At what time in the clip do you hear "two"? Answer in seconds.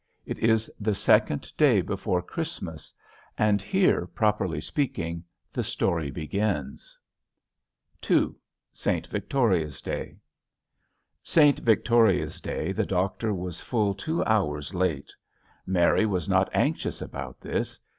13.93-14.25